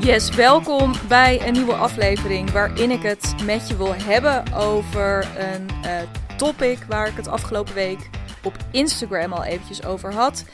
[0.00, 5.68] Yes, welkom bij een nieuwe aflevering waarin ik het met je wil hebben over een
[5.84, 6.00] uh,
[6.36, 8.10] topic waar ik het afgelopen week
[8.42, 10.44] op Instagram al eventjes over had.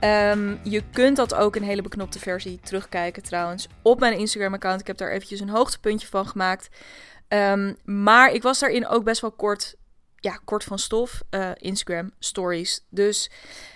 [0.00, 4.80] Um, je kunt dat ook een hele beknopte versie terugkijken trouwens op mijn Instagram account.
[4.80, 6.68] Ik heb daar eventjes een hoogtepuntje van gemaakt.
[7.28, 9.76] Um, maar ik was daarin ook best wel kort,
[10.16, 11.22] ja, kort van stof.
[11.30, 12.84] Uh, Instagram stories.
[12.90, 13.30] Dus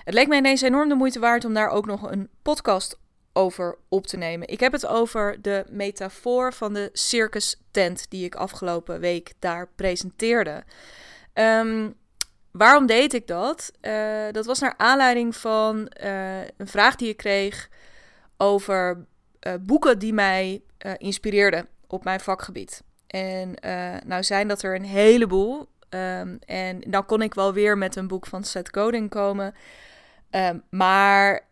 [0.05, 2.99] het leek mij ineens enorm de moeite waard om daar ook nog een podcast
[3.33, 4.49] over op te nemen.
[4.49, 9.69] Ik heb het over de metafoor van de circus tent die ik afgelopen week daar
[9.75, 10.65] presenteerde.
[11.35, 11.95] Um,
[12.51, 13.73] waarom deed ik dat?
[13.83, 17.69] Uh, dat was naar aanleiding van uh, een vraag die ik kreeg
[18.37, 19.05] over
[19.47, 20.63] uh, boeken die mij
[20.97, 22.83] inspireerden op mijn vakgebied.
[23.07, 23.55] En
[24.07, 25.69] nou zijn dat er een heleboel.
[25.95, 29.55] Um, en dan kon ik wel weer met een boek van Seth Godin komen.
[30.31, 31.47] Um, maar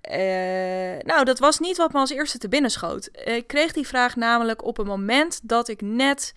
[1.04, 3.10] nou, dat was niet wat me als eerste te binnen schoot.
[3.24, 6.34] Ik kreeg die vraag namelijk op een moment dat ik net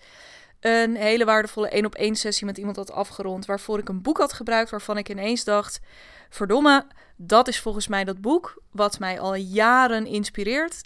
[0.60, 3.46] een hele waardevolle één op één sessie met iemand had afgerond.
[3.46, 5.80] Waarvoor ik een boek had gebruikt waarvan ik ineens dacht:
[6.28, 10.80] verdomme, dat is volgens mij dat boek wat mij al jaren inspireert.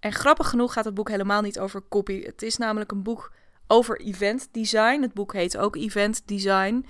[0.00, 2.24] En grappig genoeg gaat het boek helemaal niet over copy.
[2.24, 3.32] Het is namelijk een boek
[3.66, 5.02] over event design.
[5.02, 6.86] Het boek heet ook Event Design.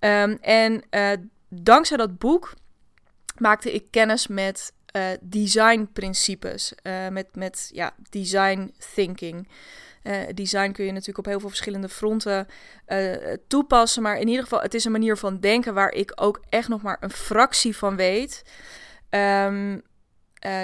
[0.00, 1.10] Um, en uh,
[1.48, 2.54] dankzij dat boek
[3.40, 6.72] maakte ik kennis met uh, designprincipes.
[6.82, 9.48] Uh, met, met ja, design thinking.
[10.02, 12.46] Uh, design kun je natuurlijk op heel veel verschillende fronten
[13.48, 14.02] toepassen.
[14.02, 16.82] Maar in ieder geval, het is een manier van denken waar ik ook echt nog
[16.82, 18.42] maar een fractie van weet.
[19.10, 19.74] Uh,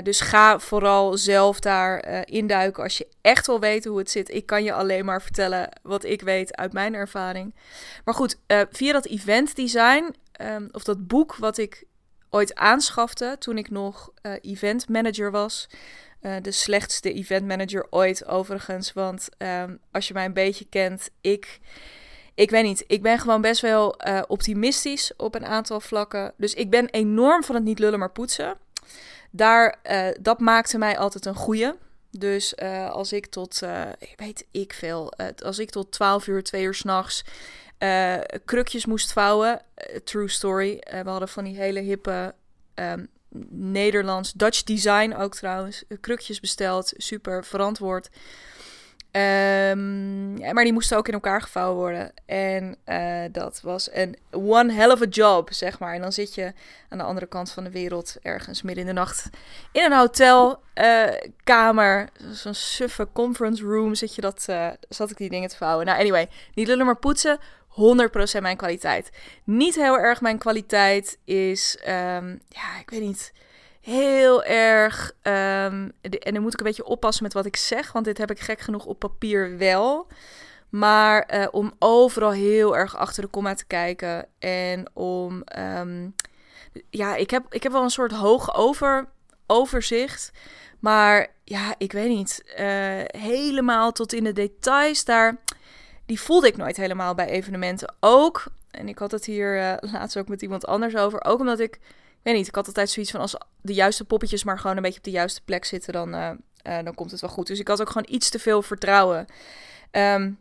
[0.03, 4.31] dus ga vooral zelf daar induiken als je echt wil weten hoe het zit.
[4.31, 7.55] Ik kan je alleen maar vertellen wat ik weet uit mijn ervaring.
[8.05, 8.39] Maar goed,
[8.70, 11.84] via dat event design, um, of dat boek wat ik
[12.33, 14.11] ooit aanschafte toen ik nog
[14.43, 15.69] event manager was.
[16.23, 18.93] Uh, de slechtste event manager ooit, overigens.
[18.93, 21.61] Want um, als je mij een beetje kent, ik.
[22.35, 26.33] Ik weet niet, ik ben gewoon best wel uh, optimistisch op een aantal vlakken.
[26.37, 28.57] Dus ik ben enorm van het niet lullen, maar poetsen.
[29.31, 31.73] Daar, uh, dat maakte mij altijd een goeie.
[32.11, 32.57] Dus
[32.91, 33.61] als ik tot,
[34.17, 35.13] weet ik veel,
[35.45, 37.25] als ik tot 12 uur, 2 uur s'nachts
[38.45, 39.63] krukjes moest vouwen.
[40.05, 40.83] true story.
[41.03, 42.35] we hadden van die hele hippe
[42.75, 43.09] um,
[43.51, 45.85] Nederlands, Dutch design ook trouwens.
[46.01, 48.11] Krukjes besteld, super verantwoord.
[49.13, 52.13] Um, maar die moesten ook in elkaar gevouwen worden.
[52.27, 55.95] En uh, dat was een one hell of a job, zeg maar.
[55.95, 56.53] En dan zit je
[56.89, 59.31] aan de andere kant van de wereld, ergens midden in de nacht,
[59.73, 65.31] in een hotelkamer, uh, zo'n suffe conference room, zit je dat, uh, zat ik die
[65.31, 65.87] dingen te vouwen.
[65.87, 67.39] Nou, anyway, niet lullen maar poetsen.
[68.39, 69.11] 100% mijn kwaliteit.
[69.45, 73.33] Niet heel erg mijn kwaliteit is, um, ja, ik weet niet,
[73.81, 75.13] heel erg.
[75.23, 78.31] Um, en dan moet ik een beetje oppassen met wat ik zeg, want dit heb
[78.31, 80.07] ik gek genoeg op papier wel.
[80.69, 86.15] Maar uh, om overal heel erg achter de komma te kijken en om, um,
[86.91, 89.09] ja, ik heb, ik heb wel een soort hoog over,
[89.47, 90.31] overzicht.
[90.81, 95.37] Maar ja, ik weet niet, uh, helemaal tot in de details daar
[96.07, 97.95] die voelde ik nooit helemaal bij evenementen.
[98.01, 101.61] Ook, en ik had het hier uh, laatst ook met iemand anders over, ook omdat
[101.61, 101.79] ik,
[102.23, 104.98] weet niet, ik had altijd zoiets van als de juiste poppetjes maar gewoon een beetje
[104.98, 106.30] op de juiste plek zitten, dan, uh,
[106.67, 107.46] uh, dan komt het wel goed.
[107.46, 109.27] Dus ik had ook gewoon iets te veel vertrouwen.
[109.91, 110.39] Um,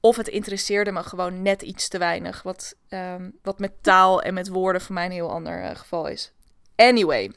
[0.00, 2.42] of het interesseerde me gewoon net iets te weinig.
[2.42, 6.32] Wat, um, wat met taal en met woorden voor mij een heel ander geval is.
[6.76, 7.32] Anyway.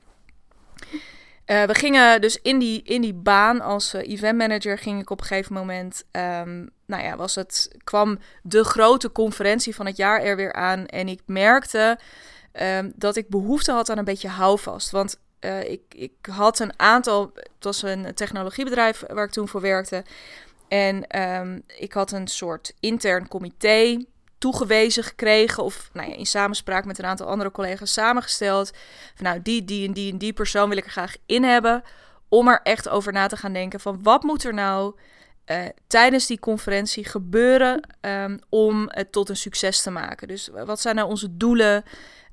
[1.52, 5.10] Uh, we gingen dus in die, in die baan als uh, event manager ging ik
[5.10, 9.98] op een gegeven moment, um, nou ja, was het, kwam de grote conferentie van het
[9.98, 10.86] jaar er weer aan.
[10.86, 12.00] En ik merkte
[12.62, 14.92] um, dat ik behoefte had aan een beetje houvast.
[14.92, 19.62] Want uh, ik, ik had een aantal, het was een technologiebedrijf waar ik toen voor
[19.62, 20.04] werkte.
[20.68, 24.06] En um, ik had een soort intern comité
[24.42, 28.72] toegewezen gekregen of nou ja, in samenspraak met een aantal andere collega's samengesteld.
[29.16, 31.84] Van, nou, die, die en die en die persoon wil ik er graag in hebben.
[32.30, 34.96] Om er echt over na te gaan denken van wat moet er nou
[35.46, 40.28] uh, tijdens die conferentie gebeuren um, om het tot een succes te maken.
[40.28, 41.84] Dus wat zijn nou onze doelen?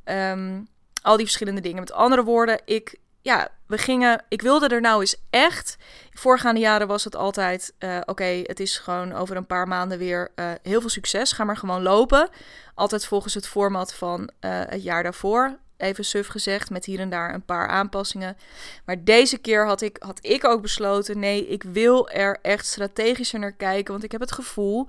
[0.04, 0.68] Um,
[1.02, 1.80] al die verschillende dingen.
[1.80, 4.24] Met andere woorden, ik, ja, we gingen.
[4.28, 5.76] Ik wilde er nou eens echt.
[6.12, 7.74] Voorgaande jaren was het altijd.
[7.78, 11.32] Uh, Oké, het is gewoon over een paar maanden weer uh, heel veel succes.
[11.32, 12.28] Ga maar gewoon lopen.
[12.74, 14.28] Altijd volgens het format van uh,
[14.66, 15.58] het jaar daarvoor.
[15.76, 18.36] Even suf gezegd, met hier en daar een paar aanpassingen.
[18.84, 23.38] Maar deze keer had ik, had ik ook besloten: nee, ik wil er echt strategischer
[23.38, 23.92] naar kijken.
[23.92, 24.88] Want ik heb het gevoel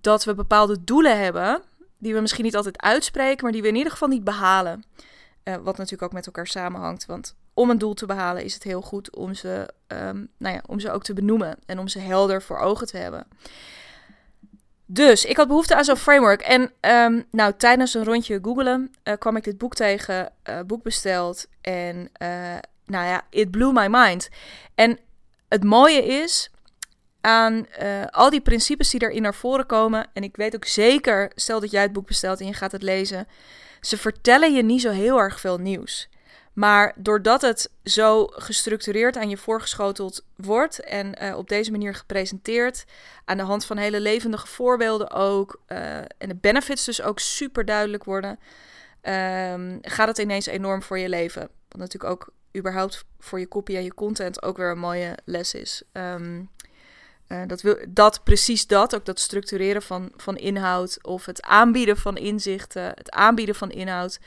[0.00, 1.62] dat we bepaalde doelen hebben.
[1.98, 4.84] Die we misschien niet altijd uitspreken, maar die we in ieder geval niet behalen.
[5.44, 7.06] Wat natuurlijk ook met elkaar samenhangt.
[7.06, 10.62] Want om een doel te behalen is het heel goed om ze, um, nou ja,
[10.66, 13.26] om ze ook te benoemen en om ze helder voor ogen te hebben.
[14.86, 16.40] Dus ik had behoefte aan zo'n framework.
[16.40, 20.82] En um, nou, tijdens een rondje googelen uh, kwam ik dit boek tegen, uh, boek
[20.82, 21.46] besteld.
[21.60, 22.28] En uh,
[22.84, 24.28] nou ja, it blew my mind.
[24.74, 24.98] En
[25.48, 26.50] het mooie is
[27.20, 27.66] aan
[28.10, 30.06] al die principes die erin naar voren komen.
[30.12, 32.82] En ik weet ook zeker, stel dat jij het boek bestelt en je gaat het
[32.82, 33.26] lezen.
[33.80, 36.08] Ze vertellen je niet zo heel erg veel nieuws.
[36.52, 42.84] Maar doordat het zo gestructureerd aan je voorgeschoteld wordt en uh, op deze manier gepresenteerd,
[43.24, 47.64] aan de hand van hele levendige voorbeelden ook, uh, en de benefits dus ook super
[47.64, 48.38] duidelijk worden,
[49.02, 51.48] um, gaat het ineens enorm voor je leven.
[51.68, 55.54] Wat natuurlijk ook überhaupt voor je kopie en je content ook weer een mooie les
[55.54, 55.82] is.
[55.92, 56.50] Um,
[57.28, 61.96] uh, dat, wil, dat, precies dat, ook dat structureren van, van inhoud of het aanbieden
[61.96, 64.20] van inzichten, het aanbieden van inhoud,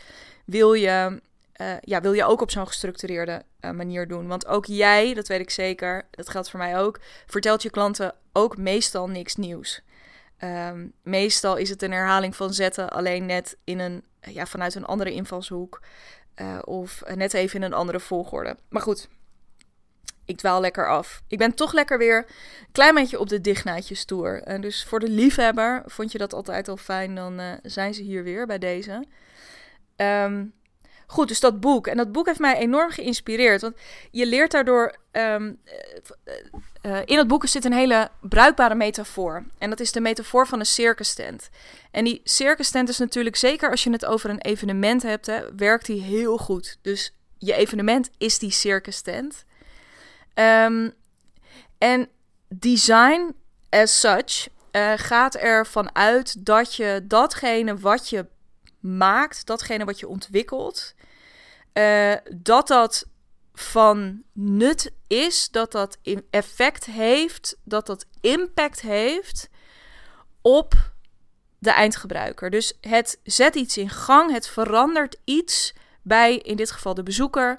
[0.45, 1.21] wil je
[1.61, 4.27] uh, ja, wil je ook op zo'n gestructureerde uh, manier doen.
[4.27, 8.15] Want ook jij, dat weet ik zeker, dat geldt voor mij ook, vertelt je klanten
[8.33, 9.81] ook meestal niks nieuws.
[10.43, 14.85] Um, meestal is het een herhaling van zetten, alleen net in een, ja, vanuit een
[14.85, 15.81] andere invalshoek.
[16.41, 18.57] Uh, of net even in een andere volgorde.
[18.69, 19.07] Maar goed,
[20.25, 21.21] ik dwaal lekker af.
[21.27, 24.41] Ik ben toch lekker weer een klein beetje op de dichtnaadjes tour.
[24.43, 28.23] En dus voor de liefhebber vond je dat altijd al fijn, dan zijn ze hier
[28.23, 29.05] weer bij deze.
[29.95, 30.53] Um,
[31.07, 31.87] Goed, dus dat boek.
[31.87, 33.61] En dat boek heeft mij enorm geïnspireerd.
[33.61, 33.75] Want
[34.11, 34.95] je leert daardoor.
[35.11, 35.59] Um,
[36.81, 39.43] uh, in het boek zit een hele bruikbare metafoor.
[39.57, 41.49] En dat is de metafoor van een circus tent.
[41.91, 45.55] En die circus tent is natuurlijk, zeker als je het over een evenement hebt, hè,
[45.55, 46.77] werkt die heel goed.
[46.81, 49.45] Dus je evenement is die circus tent.
[50.33, 50.93] Um,
[51.77, 52.07] en
[52.47, 53.35] design
[53.69, 58.25] as such uh, gaat ervan uit dat je datgene wat je
[58.85, 60.93] maakt, datgene wat je ontwikkelt,
[61.73, 63.07] uh, dat dat
[63.53, 65.97] van nut is, dat dat
[66.29, 69.49] effect heeft, dat dat impact heeft
[70.41, 70.93] op
[71.59, 72.49] de eindgebruiker.
[72.49, 77.49] Dus het zet iets in gang, het verandert iets bij, in dit geval de bezoeker.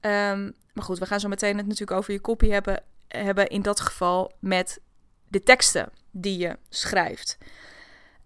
[0.00, 3.62] Um, maar goed, we gaan zo meteen het natuurlijk over je copy hebben, hebben in
[3.62, 4.80] dat geval met
[5.28, 7.38] de teksten die je schrijft.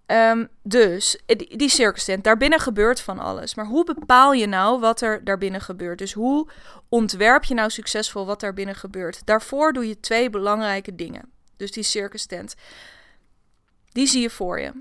[0.07, 3.55] Um, dus die, die circus tent, daarbinnen gebeurt van alles.
[3.55, 5.99] Maar hoe bepaal je nou wat er daarbinnen gebeurt?
[5.99, 6.49] Dus hoe
[6.89, 9.27] ontwerp je nou succesvol wat daarbinnen gebeurt?
[9.27, 11.33] Daarvoor doe je twee belangrijke dingen.
[11.57, 12.55] Dus die circus tent,
[13.93, 14.73] die zie je voor je.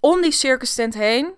[0.00, 1.34] Om die circus tent heen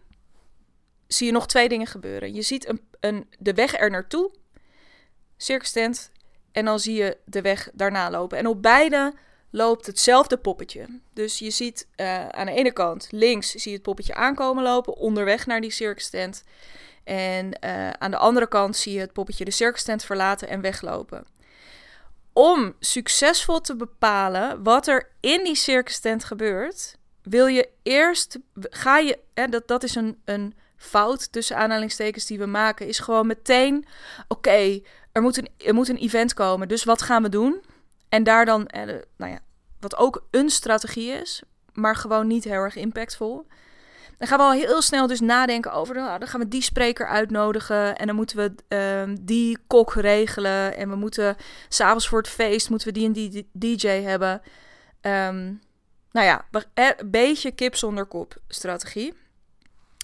[1.06, 2.34] zie je nog twee dingen gebeuren.
[2.34, 4.30] Je ziet een, een, de weg er naartoe,
[5.36, 6.10] circus tent,
[6.52, 8.38] en dan zie je de weg daarna lopen.
[8.38, 9.12] En op beide
[9.52, 11.00] loopt hetzelfde poppetje.
[11.14, 14.96] Dus je ziet uh, aan de ene kant links zie je het poppetje aankomen lopen
[14.96, 16.44] onderweg naar die circus tent.
[17.04, 20.60] En uh, aan de andere kant zie je het poppetje de circus tent verlaten en
[20.60, 21.26] weglopen.
[22.32, 28.98] Om succesvol te bepalen wat er in die circus tent gebeurt, wil je eerst, ga
[28.98, 33.26] je, hè, dat, dat is een, een fout tussen aanhalingstekens die we maken, is gewoon
[33.26, 33.86] meteen,
[34.28, 34.80] oké,
[35.12, 37.62] er, moet een, er moet een event komen, dus wat gaan we doen?
[38.12, 38.82] En daar dan, eh,
[39.16, 39.38] nou ja,
[39.80, 41.42] wat ook een strategie is,
[41.72, 43.46] maar gewoon niet heel erg impactvol.
[44.18, 47.06] Dan gaan we al heel snel dus nadenken over, nou, dan gaan we die spreker
[47.06, 48.54] uitnodigen en dan moeten we
[49.08, 51.36] uh, die kok regelen en we moeten
[51.68, 54.42] s'avonds voor het feest moeten we die en die DJ hebben.
[55.00, 55.60] Um,
[56.10, 59.14] nou ja, een beetje kip zonder kop strategie.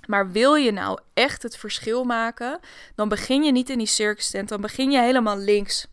[0.07, 2.59] Maar wil je nou echt het verschil maken,
[2.95, 5.87] dan begin je niet in die circus tent, dan begin je helemaal links.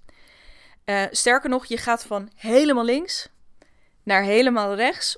[0.85, 3.29] Uh, sterker nog, je gaat van helemaal links
[4.03, 5.17] naar helemaal rechts,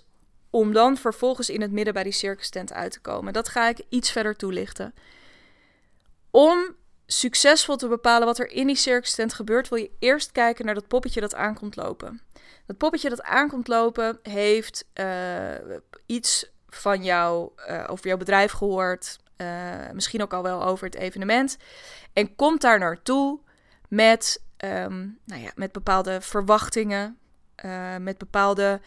[0.50, 3.34] om dan vervolgens in het midden bij die circus tent uit te komen.
[3.34, 4.94] Dat ga ik iets verder toelichten.
[6.32, 10.66] Om succesvol te bepalen wat er in die circus tent gebeurt, wil je eerst kijken
[10.66, 12.22] naar dat poppetje dat aankomt lopen.
[12.66, 19.18] Dat poppetje dat aankomt lopen heeft uh, iets van jou, uh, over jouw bedrijf gehoord,
[19.94, 21.58] misschien ook al wel over het evenement,
[22.14, 23.40] en komt daar naartoe
[23.90, 27.18] met um, nou ja, met bepaalde verwachtingen,
[27.66, 28.82] uh, met bepaalde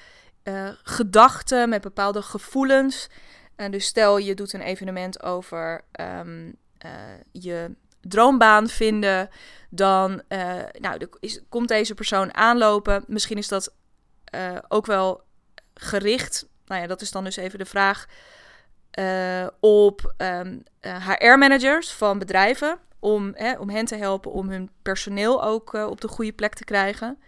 [0.45, 3.09] uh, gedachten, met bepaalde gevoelens.
[3.57, 6.91] En dus stel je doet een evenement over um, uh,
[7.33, 9.29] je droombaan vinden,
[9.71, 10.23] dan
[10.79, 13.05] nou, is, komt deze persoon aanlopen.
[13.07, 13.75] Misschien is dat
[14.69, 15.23] ook wel
[15.75, 16.49] gericht.
[16.67, 18.07] Nou ja, dat is dan dus even de vraag.
[19.61, 20.15] op
[21.19, 26.09] HR-managers van bedrijven om, om hen te helpen om hun personeel ook uh, op de
[26.09, 27.19] goede plek te krijgen.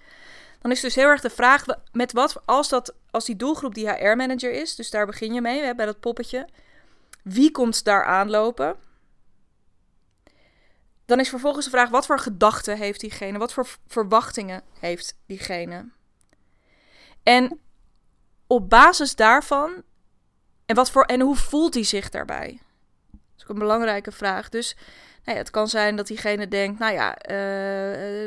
[0.61, 3.91] Dan is dus heel erg de vraag, met wat, als, dat, als die doelgroep die
[3.91, 6.49] HR-manager is, dus daar begin je mee hè, bij dat poppetje,
[7.23, 8.77] wie komt daar aanlopen?
[11.13, 13.39] dan is vervolgens de vraag: wat voor gedachten heeft diegene?
[13.39, 15.89] Wat voor verwachtingen heeft diegene?
[17.23, 17.61] En
[18.47, 19.83] op basis daarvan,
[20.67, 22.61] en, wat voor, en hoe voelt hij zich daarbij?
[23.11, 24.49] Dat is ook een belangrijke vraag.
[24.49, 24.77] Dus
[25.25, 27.31] het kan zijn dat diegene denkt: Nou ja, uh,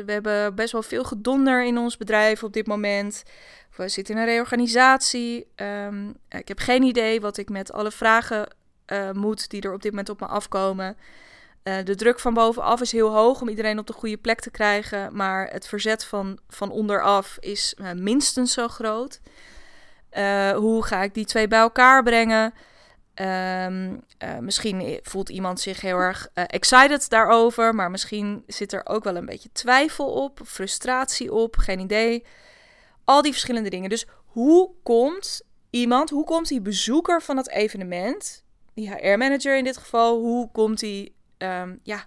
[0.04, 3.22] we hebben best wel veel gedonder in ons bedrijf op dit moment.
[3.76, 5.46] We zitten in een reorganisatie.
[5.56, 8.48] Um, ik heb geen idee wat ik met alle vragen
[8.86, 10.96] uh, moet die er op dit moment op me afkomen.
[11.84, 15.16] De druk van bovenaf is heel hoog om iedereen op de goede plek te krijgen.
[15.16, 19.20] Maar het verzet van, van onderaf is minstens zo groot.
[20.54, 22.54] hoe ga ik die twee bij elkaar brengen?
[23.20, 24.04] Um,
[24.40, 27.74] misschien voelt iemand zich heel erg excited daarover.
[27.74, 32.24] Maar misschien zit er ook wel een beetje twijfel op, frustratie op, geen idee.
[33.04, 33.90] Al die verschillende dingen.
[33.90, 38.44] Dus hoe komt iemand, hoe komt die bezoeker van het evenement,
[38.74, 42.04] die HR-manager in dit geval, hoe komt die, um, ja,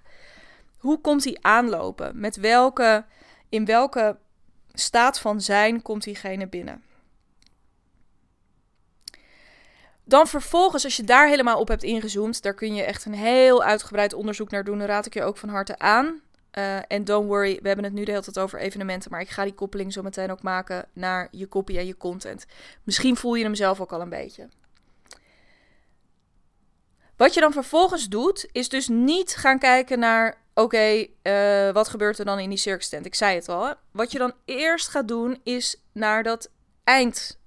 [0.77, 2.19] hoe komt hij aanlopen?
[2.19, 3.05] Met welke,
[3.49, 4.17] in welke
[4.73, 6.83] staat van zijn komt diegene binnen?
[10.09, 13.63] Dan vervolgens, als je daar helemaal op hebt ingezoomd, daar kun je echt een heel
[13.63, 14.77] uitgebreid onderzoek naar doen.
[14.77, 16.21] Dan raad ik je ook van harte aan.
[16.57, 19.29] Uh, en don't worry, we hebben het nu de hele tijd over evenementen, maar ik
[19.29, 22.45] ga die koppeling zo meteen ook maken naar je copy en je content.
[22.83, 24.47] Misschien voel je hem zelf ook al een beetje.
[27.17, 32.19] Wat je dan vervolgens doet, is dus niet gaan kijken naar, oké, uh, wat gebeurt
[32.19, 33.05] er dan in die circus tent?
[33.05, 33.65] Ik zei het al.
[33.65, 33.73] Hè?
[33.91, 36.51] Wat je dan eerst gaat doen, is naar dat
[36.83, 37.38] eind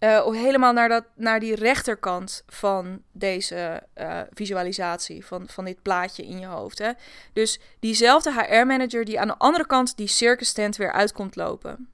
[0.00, 6.26] uh, helemaal naar, dat, naar die rechterkant van deze uh, visualisatie, van, van dit plaatje
[6.26, 6.78] in je hoofd.
[6.78, 6.90] Hè?
[7.32, 11.88] Dus diezelfde HR-manager die aan de andere kant die circus tent weer uitkomt lopen.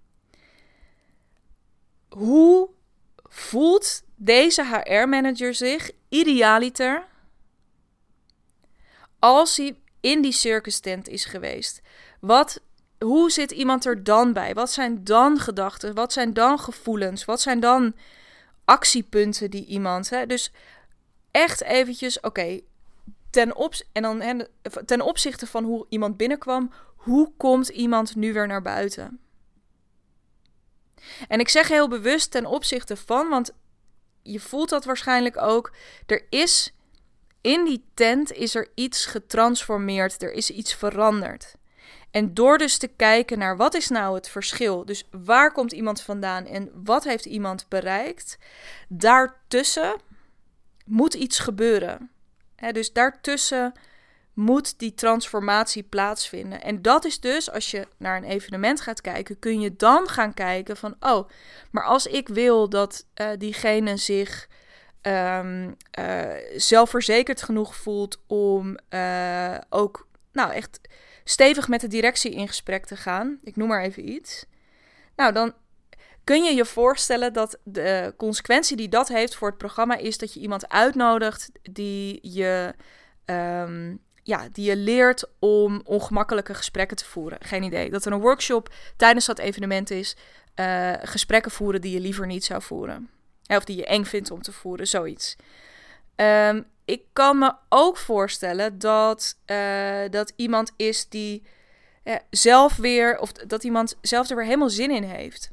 [2.08, 2.68] Hoe
[3.28, 7.06] voelt deze HR-manager zich idealiter
[9.18, 11.80] als hij in die circus tent is geweest?
[12.20, 12.60] Wat
[13.04, 14.54] hoe zit iemand er dan bij?
[14.54, 15.94] Wat zijn dan gedachten?
[15.94, 17.24] Wat zijn dan gevoelens?
[17.24, 17.94] Wat zijn dan
[18.64, 20.10] actiepunten die iemand.
[20.10, 20.26] Hè?
[20.26, 20.52] Dus
[21.30, 22.60] echt eventjes, oké,
[23.30, 24.46] ten, op, en dan,
[24.86, 29.18] ten opzichte van hoe iemand binnenkwam, hoe komt iemand nu weer naar buiten?
[31.28, 33.52] En ik zeg heel bewust ten opzichte van, want
[34.22, 35.72] je voelt dat waarschijnlijk ook.
[36.06, 36.74] Er is
[37.40, 41.54] in die tent is er iets getransformeerd, er is iets veranderd.
[42.14, 46.00] En door dus te kijken naar wat is nou het verschil, dus waar komt iemand
[46.00, 48.38] vandaan en wat heeft iemand bereikt,
[48.88, 50.00] daartussen
[50.84, 52.10] moet iets gebeuren.
[52.72, 53.72] dus daartussen
[54.32, 56.62] moet die transformatie plaatsvinden.
[56.62, 60.34] En dat is dus, als je naar een evenement gaat kijken, kun je dan gaan
[60.34, 61.28] kijken van, oh,
[61.70, 64.48] maar als ik wil dat uh, diegene zich
[65.02, 66.22] um, uh,
[66.56, 70.80] zelfverzekerd genoeg voelt om uh, ook, nou echt
[71.24, 73.38] stevig met de directie in gesprek te gaan.
[73.42, 74.46] Ik noem maar even iets.
[75.16, 75.54] Nou, dan
[76.24, 80.34] kun je je voorstellen dat de consequentie die dat heeft voor het programma is dat
[80.34, 82.74] je iemand uitnodigt die je,
[83.24, 87.38] um, ja, die je leert om ongemakkelijke gesprekken te voeren.
[87.40, 87.90] Geen idee.
[87.90, 90.16] Dat er een workshop tijdens dat evenement is,
[90.60, 93.10] uh, gesprekken voeren die je liever niet zou voeren.
[93.46, 95.36] Of die je eng vindt om te voeren, zoiets.
[96.16, 101.42] Um, ik kan me ook voorstellen dat, uh, dat iemand is die
[102.04, 105.50] uh, zelf weer, of dat iemand zelf er weer helemaal zin in heeft.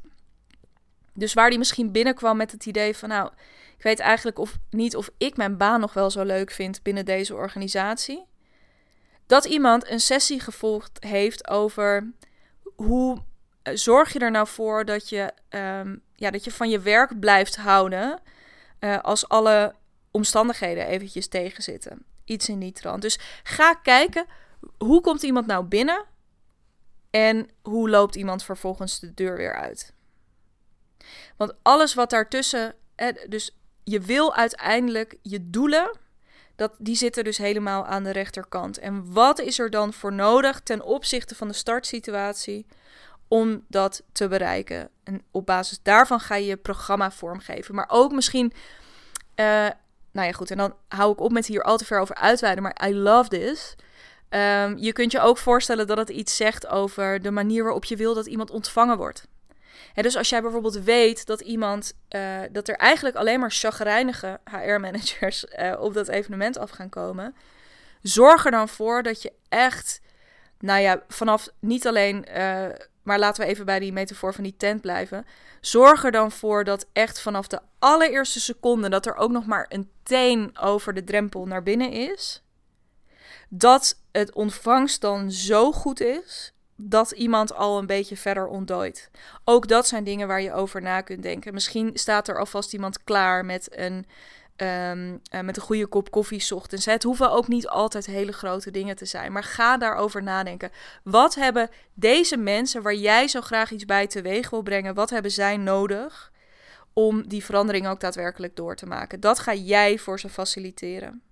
[1.14, 3.30] Dus waar die misschien binnenkwam met het idee van, nou,
[3.76, 7.04] ik weet eigenlijk of niet of ik mijn baan nog wel zo leuk vind binnen
[7.04, 8.24] deze organisatie.
[9.26, 12.12] Dat iemand een sessie gevolgd heeft over
[12.76, 16.80] hoe uh, zorg je er nou voor dat je, um, ja, dat je van je
[16.80, 18.20] werk blijft houden
[19.02, 19.74] als alle
[20.12, 22.04] omstandigheden eventjes tegenzitten.
[22.24, 23.02] Iets in die trant.
[23.02, 24.26] Dus ga kijken,
[24.78, 26.04] hoe komt iemand nou binnen?
[27.10, 29.94] En hoe loopt iemand vervolgens de deur weer uit?
[31.36, 32.74] Want alles wat daartussen,
[33.28, 35.98] dus je wil uiteindelijk je doelen,
[36.56, 38.78] dat, die zitten dus helemaal aan de rechterkant.
[38.78, 42.66] En wat is er dan voor nodig ten opzichte van de startsituatie
[43.28, 44.90] om dat te bereiken?
[45.04, 47.74] En op basis daarvan ga je je programma vormgeven.
[47.74, 48.52] Maar ook misschien
[49.36, 49.68] uh,
[50.12, 50.50] nou ja, goed.
[50.50, 52.62] En dan hou ik op met hier al te ver over uitweiden.
[52.62, 53.76] Maar I love this.
[54.30, 57.96] Um, je kunt je ook voorstellen dat het iets zegt over de manier waarop je
[57.96, 59.26] wil dat iemand ontvangen wordt.
[59.94, 64.40] En dus als jij bijvoorbeeld weet dat iemand, uh, dat er eigenlijk alleen maar chagrijnige
[64.50, 67.34] HR-managers eh, op dat evenement af gaan komen,
[68.02, 70.00] zorg er dan voor dat je echt,
[70.58, 72.66] nou ja, vanaf niet alleen uh,
[73.02, 75.26] maar laten we even bij die metafoor van die tent blijven.
[75.60, 79.66] Zorg er dan voor dat echt vanaf de allereerste seconde dat er ook nog maar
[79.68, 82.42] een teen over de drempel naar binnen is.
[83.48, 89.10] Dat het ontvangst dan zo goed is dat iemand al een beetje verder ontdooit.
[89.44, 91.54] Ook dat zijn dingen waar je over na kunt denken.
[91.54, 94.06] Misschien staat er alvast iemand klaar met een,
[94.62, 96.84] um, met een goede kop koffie ochtends.
[96.84, 99.32] Het hoeven ook niet altijd hele grote dingen te zijn.
[99.32, 100.70] Maar ga daarover nadenken.
[101.04, 105.30] Wat hebben deze mensen waar jij zo graag iets bij teweeg wil brengen, wat hebben
[105.30, 106.32] zij nodig
[106.92, 109.20] om die verandering ook daadwerkelijk door te maken?
[109.20, 111.22] Dat ga jij voor ze faciliteren.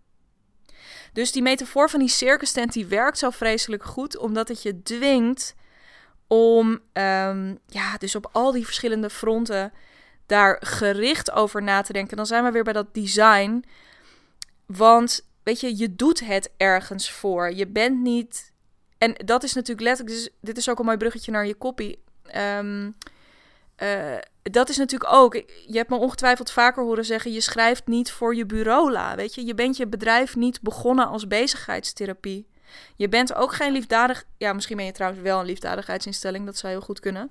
[1.12, 4.82] Dus die metafoor van die circus tent die werkt zo vreselijk goed, omdat het je
[4.82, 5.54] dwingt
[6.26, 9.72] om um, ja, dus op al die verschillende fronten
[10.30, 12.16] daar gericht over na te denken.
[12.16, 13.64] Dan zijn we weer bij dat design.
[14.66, 17.52] Want weet je, je doet het ergens voor.
[17.52, 18.52] Je bent niet.
[18.98, 20.16] En dat is natuurlijk letterlijk.
[20.16, 22.02] Dus dit is ook een mooi bruggetje naar je kopie.
[22.36, 22.96] Um,
[23.82, 25.34] uh, dat is natuurlijk ook.
[25.66, 29.16] Je hebt me ongetwijfeld vaker horen zeggen: je schrijft niet voor je bureaula.
[29.16, 32.48] Weet je, je bent je bedrijf niet begonnen als bezigheidstherapie.
[32.96, 34.24] Je bent ook geen liefdadig.
[34.36, 36.46] Ja, misschien ben je trouwens wel een liefdadigheidsinstelling.
[36.46, 37.30] Dat zou heel goed kunnen.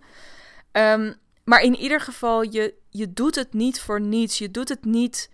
[0.72, 1.16] Um,
[1.50, 4.38] maar in ieder geval, je, je doet het niet voor niets.
[4.38, 5.30] Je doet het niet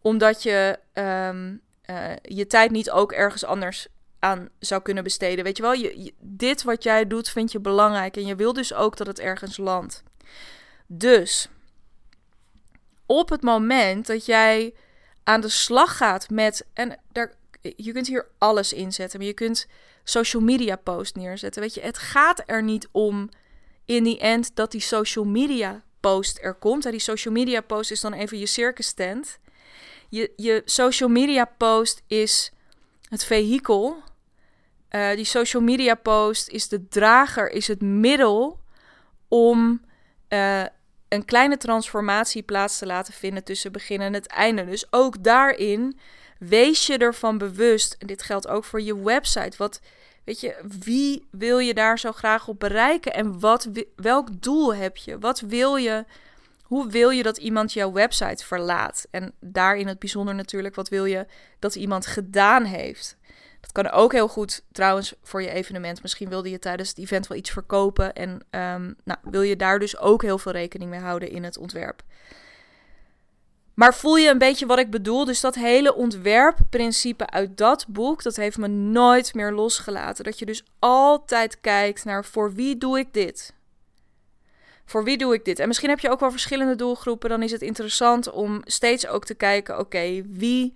[0.00, 3.86] omdat je um, uh, je tijd niet ook ergens anders
[4.18, 5.44] aan zou kunnen besteden.
[5.44, 8.16] Weet je wel, je, dit wat jij doet vind je belangrijk.
[8.16, 10.02] En je wil dus ook dat het ergens landt.
[10.86, 11.48] Dus
[13.06, 14.74] op het moment dat jij
[15.24, 16.66] aan de slag gaat met.
[16.72, 19.18] En daar, je kunt hier alles inzetten.
[19.18, 19.66] Maar je kunt
[20.04, 21.62] social media post neerzetten.
[21.62, 23.30] Weet je, het gaat er niet om
[23.86, 26.82] in die end dat die social media post er komt.
[26.82, 29.38] Die social media post is dan even je circus tent.
[30.08, 32.52] Je, je social media post is
[33.08, 34.02] het vehikel.
[34.90, 38.60] Uh, die social media post is de drager, is het middel
[39.28, 39.80] om
[40.28, 40.64] uh,
[41.08, 44.64] een kleine transformatie plaats te laten vinden tussen begin en het einde.
[44.64, 45.98] Dus ook daarin
[46.38, 47.96] wees je ervan bewust.
[47.98, 49.56] En dit geldt ook voor je website.
[49.56, 49.80] Wat,
[50.26, 53.14] weet je, wie wil je daar zo graag op bereiken?
[53.14, 55.18] En wat, welk doel heb je?
[55.18, 56.04] Wat wil je?
[56.62, 59.06] Hoe wil je dat iemand jouw website verlaat?
[59.10, 61.26] En daarin het bijzonder natuurlijk, wat wil je
[61.58, 63.16] dat iemand gedaan heeft?
[63.60, 66.02] Dat kan ook heel goed trouwens voor je evenement.
[66.02, 68.14] Misschien wilde je tijdens het event wel iets verkopen.
[68.14, 71.58] En um, nou, wil je daar dus ook heel veel rekening mee houden in het
[71.58, 72.02] ontwerp.
[73.76, 75.24] Maar voel je een beetje wat ik bedoel?
[75.24, 80.24] Dus dat hele ontwerpprincipe uit dat boek, dat heeft me nooit meer losgelaten.
[80.24, 83.54] Dat je dus altijd kijkt naar voor wie doe ik dit?
[84.84, 85.58] Voor wie doe ik dit?
[85.58, 87.28] En misschien heb je ook wel verschillende doelgroepen.
[87.28, 90.74] Dan is het interessant om steeds ook te kijken: oké, wie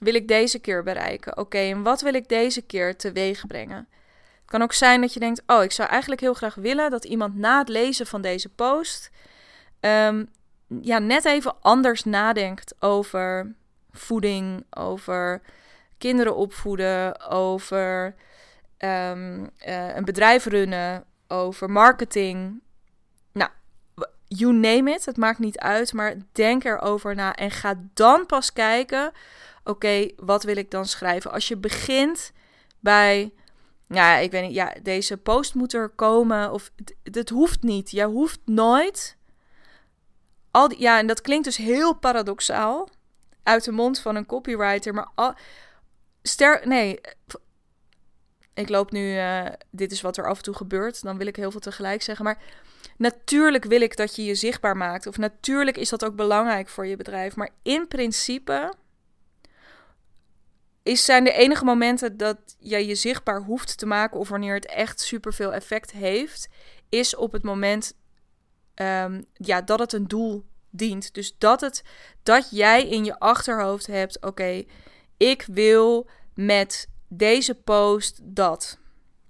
[0.00, 1.36] wil ik deze keer bereiken?
[1.36, 3.88] Oké, en wat wil ik deze keer teweeg brengen?
[4.40, 7.04] Het kan ook zijn dat je denkt: Oh, ik zou eigenlijk heel graag willen dat
[7.04, 9.10] iemand na het lezen van deze post.
[9.80, 10.28] Um,
[10.80, 13.54] ja, net even anders nadenkt over
[13.90, 15.42] voeding, over
[15.98, 18.14] kinderen opvoeden, over
[18.78, 22.60] um, uh, een bedrijf runnen, over marketing.
[23.32, 23.50] Nou,
[24.24, 28.52] you name it, het maakt niet uit, maar denk erover na en ga dan pas
[28.52, 29.12] kijken
[29.68, 31.32] oké, wat wil ik dan schrijven?
[31.32, 32.32] Als je begint
[32.80, 33.32] bij,
[33.88, 36.70] ja, ik weet niet, ja, deze post moet er komen of
[37.02, 37.90] het hoeft niet.
[37.90, 39.16] Jij hoeft nooit.
[40.66, 42.88] Ja, en dat klinkt dus heel paradoxaal.
[43.42, 45.34] Uit de mond van een copywriter, maar al,
[46.22, 47.00] ster, nee,
[48.54, 51.36] ik loop nu, uh, dit is wat er af en toe gebeurt, dan wil ik
[51.36, 52.42] heel veel tegelijk zeggen, maar
[52.96, 56.86] natuurlijk wil ik dat je je zichtbaar maakt, of natuurlijk is dat ook belangrijk voor
[56.86, 58.72] je bedrijf, maar in principe
[60.82, 64.66] is, zijn de enige momenten dat jij je zichtbaar hoeft te maken of wanneer het
[64.66, 66.48] echt superveel effect heeft,
[66.88, 67.92] is op het moment
[68.80, 71.14] um, ja, dat het een doel dient.
[71.14, 71.82] Dus dat, het,
[72.22, 74.64] dat jij in je achterhoofd hebt, oké,
[75.16, 78.78] ik wil met deze post dat.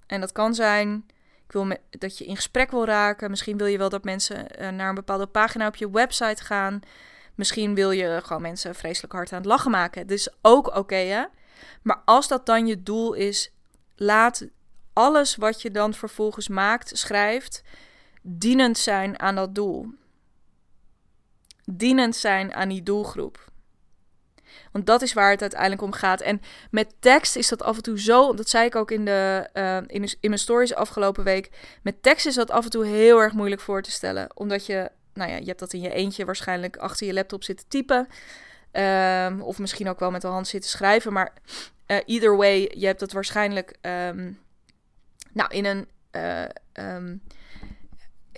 [0.07, 1.05] En dat kan zijn,
[1.47, 3.31] ik wil dat je in gesprek wil raken.
[3.31, 6.81] Misschien wil je wel dat mensen uh, naar een bepaalde pagina op je website gaan.
[7.35, 10.07] Misschien wil je gewoon mensen vreselijk hard aan het lachen maken.
[10.07, 11.25] Dus ook oké, hè?
[11.83, 13.53] Maar als dat dan je doel is,
[13.97, 14.47] laat
[14.93, 17.63] alles wat je dan vervolgens maakt, schrijft,
[18.23, 19.87] dienend zijn aan dat doel.
[21.65, 23.47] Dienend zijn aan die doelgroep.
[24.73, 26.21] Want dat is waar het uiteindelijk om gaat.
[26.21, 28.35] En met tekst is dat af en toe zo.
[28.35, 31.51] Dat zei ik ook in, de, uh, in, in mijn stories afgelopen week.
[31.83, 34.37] Met tekst is dat af en toe heel erg moeilijk voor te stellen.
[34.37, 37.69] Omdat je, nou ja, je hebt dat in je eentje waarschijnlijk achter je laptop zitten
[37.69, 38.09] typen.
[38.73, 41.13] Um, of misschien ook wel met de hand zitten schrijven.
[41.13, 41.33] Maar
[41.87, 44.39] uh, either way, je hebt het waarschijnlijk um,
[45.33, 45.89] nou, in een.
[46.13, 46.45] Uh,
[46.95, 47.23] um,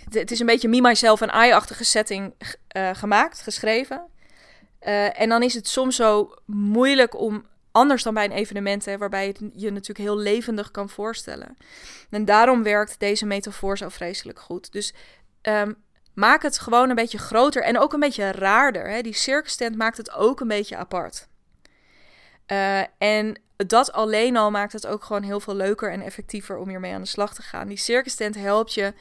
[0.09, 2.35] het, is een beetje me, myself en I-achtige setting
[2.77, 4.03] uh, gemaakt, geschreven.
[5.15, 9.27] en dan is het soms zo moeilijk om anders dan bij een evenement, hè, waarbij
[9.27, 11.57] je het je natuurlijk heel levendig kan voorstellen.
[12.11, 14.73] En daarom werkt deze metafoor zo vreselijk goed.
[14.73, 14.95] Dus
[15.41, 15.73] ehm,
[16.15, 18.91] maak het gewoon een beetje groter en ook een beetje raarder.
[18.91, 19.01] Hè.
[19.01, 21.29] Die circus tent maakt het ook een beetje apart.
[22.47, 26.69] Uh, en dat alleen al maakt het ook gewoon heel veel leuker en effectiever om
[26.69, 27.69] hiermee aan de slag te gaan.
[27.69, 28.95] Die circus tent helpt je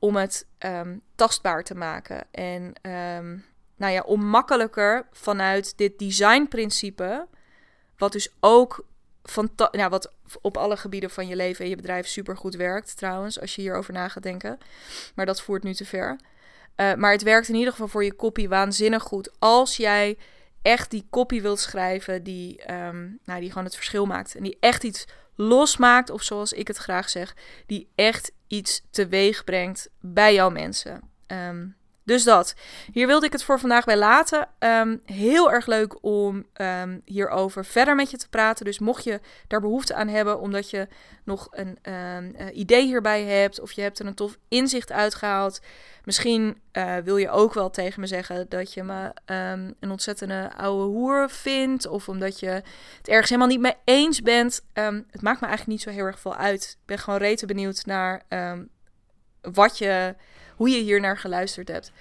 [0.00, 2.26] om het um, tastbaar te maken.
[2.30, 3.44] En um,
[3.76, 7.26] nou ja, om makkelijker vanuit dit designprincipe,
[7.96, 8.84] wat dus ook
[9.22, 13.40] van nou, wat op alle gebieden van je leven en je bedrijf supergoed werkt, trouwens,
[13.40, 14.58] als je hierover na gaat denken.
[15.14, 16.18] Maar dat voert nu te ver.
[16.76, 19.30] Uh, maar het werkt in ieder geval voor je copy waanzinnig goed.
[19.38, 20.18] Als jij
[20.62, 24.34] echt die copy wilt schrijven die, um, nou, die gewoon het verschil maakt.
[24.34, 27.36] En die echt iets losmaakt, of zoals ik het graag zeg,
[27.66, 31.00] die echt iets teweeg brengt bij jouw mensen.
[31.26, 31.76] Um,
[32.10, 32.54] dus dat.
[32.92, 34.48] Hier wilde ik het voor vandaag bij laten.
[34.58, 38.64] Um, heel erg leuk om um, hierover verder met je te praten.
[38.64, 40.88] Dus mocht je daar behoefte aan hebben, omdat je
[41.24, 45.60] nog een um, uh, idee hierbij hebt, of je hebt er een tof inzicht uitgehaald.
[46.04, 49.12] Misschien uh, wil je ook wel tegen me zeggen dat je me
[49.80, 51.86] een ontzettende oude hoer vindt.
[51.86, 52.62] Of omdat je
[52.96, 54.62] het ergens helemaal niet mee eens bent.
[55.10, 56.76] het maakt me eigenlijk niet zo heel erg veel uit.
[56.80, 58.22] Ik ben gewoon rete benieuwd naar
[59.40, 60.14] wat je
[60.60, 61.92] hoe je hier naar geluisterd hebt.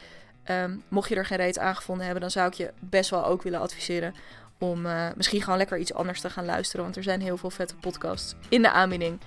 [0.52, 3.42] Um, mocht je er geen reet aangevonden hebben, dan zou ik je best wel ook
[3.42, 4.16] willen adviseren
[4.58, 6.84] om uh, misschien gewoon lekker iets anders te gaan luisteren.
[6.84, 9.20] Want er zijn heel veel vette podcasts in de aanbieding.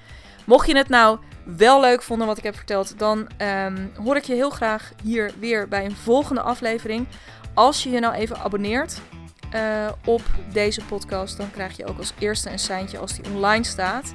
[0.45, 4.25] Mocht je het nou wel leuk vonden wat ik heb verteld, dan um, hoor ik
[4.25, 7.07] je heel graag hier weer bij een volgende aflevering.
[7.55, 9.01] Als je je nou even abonneert
[9.55, 13.65] uh, op deze podcast, dan krijg je ook als eerste een seintje als die online
[13.65, 14.13] staat.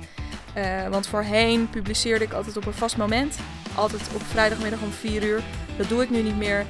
[0.57, 3.37] Uh, want voorheen publiceerde ik altijd op een vast moment.
[3.75, 5.43] Altijd op vrijdagmiddag om 4 uur.
[5.77, 6.65] Dat doe ik nu niet meer.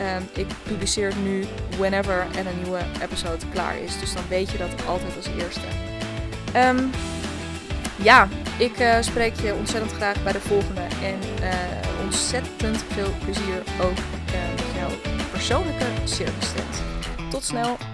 [0.00, 1.44] Uh, ik publiceer nu
[1.78, 3.98] whenever er een nieuwe episode klaar is.
[3.98, 5.66] Dus dan weet je dat altijd als eerste.
[6.56, 6.90] Um,
[7.96, 10.80] ja, ik uh, spreek je ontzettend graag bij de volgende.
[10.80, 16.48] En uh, ontzettend veel plezier ook met jouw persoonlijke circus
[17.30, 17.89] Tot snel!